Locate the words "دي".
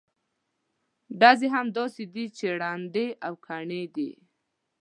2.13-2.25, 3.95-4.11